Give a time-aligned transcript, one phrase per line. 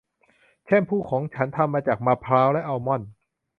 [0.65, 3.09] แชมพูของฉันทำมาจากมะพร้าวและอัลมอนด์